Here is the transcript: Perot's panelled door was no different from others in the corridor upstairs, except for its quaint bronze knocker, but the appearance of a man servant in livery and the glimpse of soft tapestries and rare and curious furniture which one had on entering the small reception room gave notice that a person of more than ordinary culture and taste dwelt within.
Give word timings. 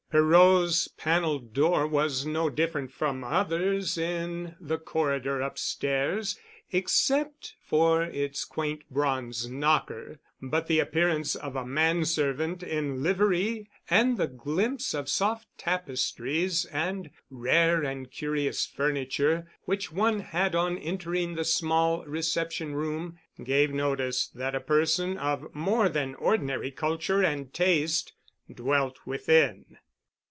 Perot's 0.13 0.89
panelled 0.89 1.53
door 1.53 1.87
was 1.87 2.25
no 2.25 2.49
different 2.49 2.91
from 2.91 3.23
others 3.23 3.97
in 3.97 4.57
the 4.59 4.77
corridor 4.77 5.39
upstairs, 5.39 6.37
except 6.69 7.55
for 7.63 8.03
its 8.03 8.43
quaint 8.43 8.81
bronze 8.91 9.49
knocker, 9.49 10.19
but 10.41 10.67
the 10.67 10.79
appearance 10.79 11.33
of 11.33 11.55
a 11.55 11.65
man 11.65 12.03
servant 12.03 12.61
in 12.61 13.01
livery 13.01 13.69
and 13.89 14.17
the 14.17 14.27
glimpse 14.27 14.93
of 14.93 15.07
soft 15.07 15.47
tapestries 15.57 16.65
and 16.65 17.09
rare 17.29 17.81
and 17.81 18.11
curious 18.11 18.65
furniture 18.65 19.49
which 19.63 19.93
one 19.93 20.19
had 20.19 20.53
on 20.53 20.77
entering 20.77 21.35
the 21.35 21.45
small 21.45 22.03
reception 22.03 22.75
room 22.75 23.17
gave 23.45 23.71
notice 23.71 24.27
that 24.27 24.55
a 24.55 24.59
person 24.59 25.17
of 25.17 25.55
more 25.55 25.87
than 25.87 26.15
ordinary 26.15 26.69
culture 26.69 27.23
and 27.23 27.53
taste 27.53 28.11
dwelt 28.53 28.99
within. 29.05 29.77